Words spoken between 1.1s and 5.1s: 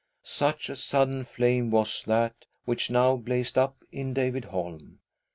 flame was that which now blazed up within David Holm.